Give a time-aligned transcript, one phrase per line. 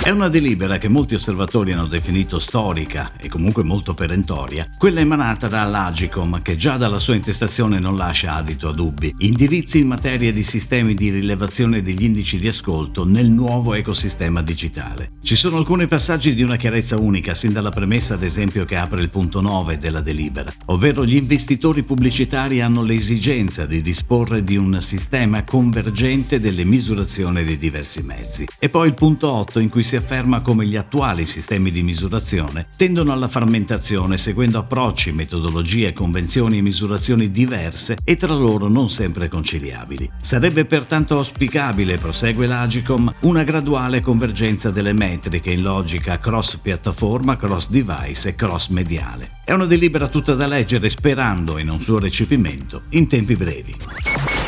[0.00, 5.48] È una delibera che molti osservatori hanno definito storica e comunque molto perentoria, quella emanata
[5.48, 9.14] dall'Agicom che già dalla sua intestazione non lascia adito a dubbi.
[9.18, 15.10] Indirizzi in materia di sistemi di rilevazione degli indici di ascolto nel nuovo ecosistema digitale.
[15.20, 19.02] Ci sono alcuni passaggi di una chiarezza unica, sin dalla premessa ad esempio che apre
[19.02, 24.80] il punto 9 della delibera, ovvero gli investitori pubblicitari hanno l'esigenza di disporre di un
[24.80, 28.46] sistema convergente delle misurazioni dei diversi mezzi.
[28.58, 32.66] E poi il punto 8 in cui si afferma come gli attuali sistemi di misurazione
[32.76, 39.28] tendono alla frammentazione seguendo approcci, metodologie, convenzioni e misurazioni diverse e tra loro non sempre
[39.28, 40.10] conciliabili.
[40.20, 48.34] Sarebbe pertanto auspicabile, prosegue l'Agicom, una graduale convergenza delle metriche in logica cross-piattaforma, cross-device e
[48.34, 49.30] cross-mediale.
[49.42, 54.47] È una delibera tutta da leggere sperando in un suo recepimento in tempi brevi.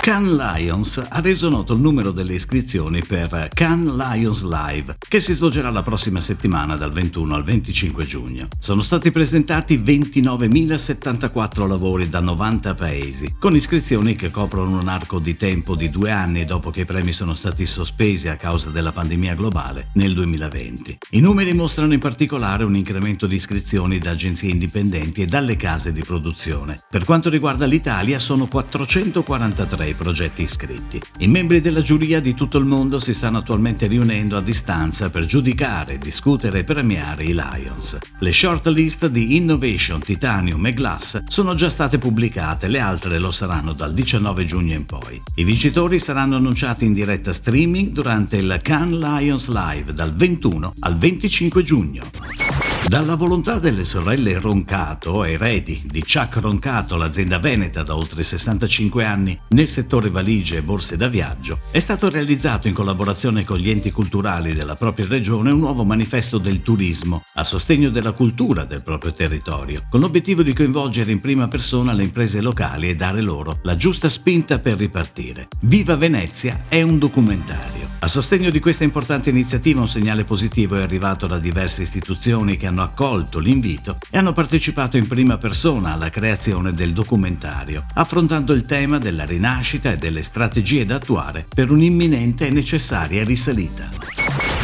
[0.00, 5.34] Can Lions ha reso noto il numero delle iscrizioni per Can Lions Live, che si
[5.34, 8.48] svolgerà la prossima settimana dal 21 al 25 giugno.
[8.58, 15.36] Sono stati presentati 29.074 lavori da 90 paesi, con iscrizioni che coprono un arco di
[15.36, 19.34] tempo di due anni dopo che i premi sono stati sospesi a causa della pandemia
[19.34, 20.98] globale nel 2020.
[21.10, 25.92] I numeri mostrano in particolare un incremento di iscrizioni da agenzie indipendenti e dalle case
[25.92, 26.80] di produzione.
[26.90, 31.00] Per quanto riguarda l'Italia sono 443 i progetti iscritti.
[31.18, 35.24] I membri della giuria di tutto il mondo si stanno attualmente riunendo a distanza per
[35.24, 37.98] giudicare, discutere e premiare i Lions.
[38.18, 43.72] Le shortlist di Innovation, Titanium e Glass sono già state pubblicate, le altre lo saranno
[43.72, 45.20] dal 19 giugno in poi.
[45.36, 50.96] I vincitori saranno annunciati in diretta streaming durante il Cannes Lions Live dal 21 al
[50.96, 52.61] 25 giugno.
[52.86, 59.38] Dalla volontà delle sorelle Roncato, eredi di Chuck Roncato, l'azienda veneta da oltre 65 anni
[59.48, 63.90] nel settore valigie e borse da viaggio, è stato realizzato in collaborazione con gli enti
[63.90, 69.12] culturali della propria regione un nuovo manifesto del turismo a sostegno della cultura del proprio
[69.12, 73.76] territorio, con l'obiettivo di coinvolgere in prima persona le imprese locali e dare loro la
[73.76, 75.48] giusta spinta per ripartire.
[75.60, 77.81] Viva Venezia è un documentario.
[78.02, 82.66] A sostegno di questa importante iniziativa un segnale positivo è arrivato da diverse istituzioni che
[82.66, 88.64] hanno accolto l'invito e hanno partecipato in prima persona alla creazione del documentario, affrontando il
[88.64, 94.11] tema della rinascita e delle strategie da attuare per un'imminente e necessaria risalita.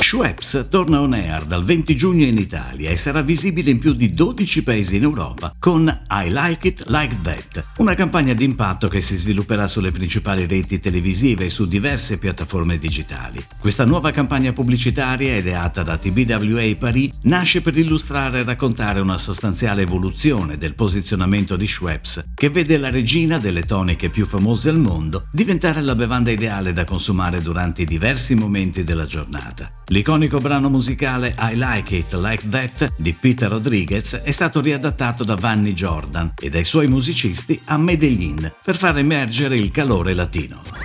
[0.00, 4.08] Schweppes torna on air dal 20 giugno in Italia e sarà visibile in più di
[4.08, 9.16] 12 paesi in Europa con I Like It Like That, una campagna d'impatto che si
[9.16, 13.44] svilupperà sulle principali reti televisive e su diverse piattaforme digitali.
[13.58, 19.82] Questa nuova campagna pubblicitaria, ideata da TBWA Paris, nasce per illustrare e raccontare una sostanziale
[19.82, 25.26] evoluzione del posizionamento di Schweppes, che vede la regina delle toniche più famose al mondo
[25.32, 29.70] diventare la bevanda ideale da consumare durante i diversi momenti della giornata.
[29.90, 35.34] L'iconico brano musicale I Like It Like That di Peter Rodriguez è stato riadattato da
[35.34, 40.77] Vanni Jordan e dai suoi musicisti a Medellin per far emergere il calore latino.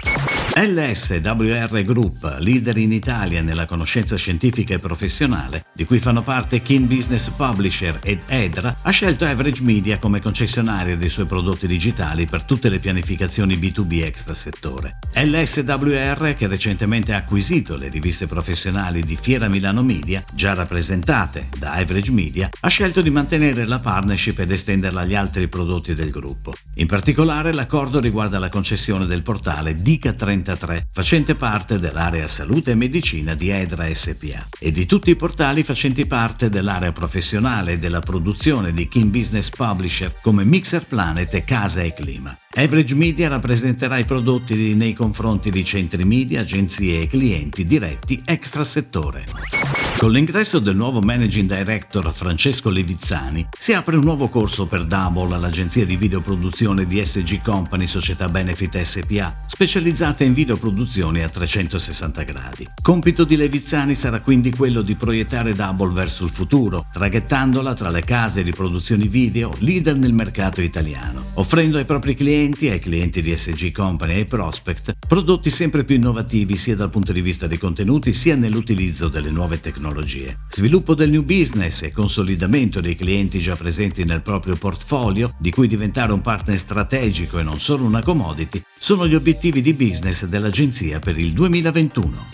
[0.56, 6.86] LSWR Group, leader in Italia nella conoscenza scientifica e professionale, di cui fanno parte Kin
[6.86, 12.44] Business Publisher ed Edra, ha scelto Average Media come concessionaria dei suoi prodotti digitali per
[12.44, 15.00] tutte le pianificazioni B2B extra settore.
[15.16, 21.74] LSWR, che recentemente ha acquisito le riviste professionali di Fiera Milano Media, già rappresentate da
[21.74, 26.54] Average Media, ha scelto di mantenere la partnership ed estenderla agli altri prodotti del gruppo.
[26.76, 32.72] In particolare l'accordo riguarda la concessione del portale Dica 30 33, facente parte dell'area salute
[32.72, 38.02] e medicina di Edra SPA e di tutti i portali facenti parte dell'area professionale della
[38.02, 42.38] produzione di King Business Publisher come Mixer Planet e Casa e Clima.
[42.56, 48.64] Average Media rappresenterà i prodotti nei confronti di centri media, agenzie e clienti diretti extra
[48.64, 49.83] settore.
[49.98, 55.34] Con l'ingresso del nuovo managing director Francesco Levizzani si apre un nuovo corso per Double
[55.34, 62.68] all'agenzia di videoproduzione di SG Company Società Benefit SPA, specializzata in videoproduzioni a 360 gradi.
[62.82, 68.04] Compito di Levizzani sarà quindi quello di proiettare Double verso il futuro, traghettandola tra le
[68.04, 73.38] case di produzioni video leader nel mercato italiano, offrendo ai propri clienti, ai clienti di
[73.38, 77.58] SG Company e ai prospect, prodotti sempre più innovativi sia dal punto di vista dei
[77.58, 80.38] contenuti sia nell'utilizzo delle nuove tecnologie tecnologie.
[80.50, 85.68] Sviluppo del new business e consolidamento dei clienti già presenti nel proprio portfolio, di cui
[85.68, 91.00] diventare un partner strategico e non solo una commodity, sono gli obiettivi di business dell'agenzia
[91.00, 92.26] per il 2021.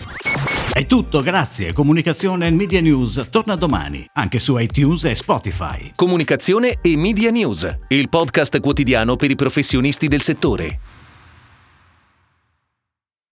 [0.72, 1.72] È tutto, grazie.
[1.72, 5.90] Comunicazione e Media News torna domani, anche su iTunes e Spotify.
[5.94, 10.78] Comunicazione e Media News, il podcast quotidiano per i professionisti del settore.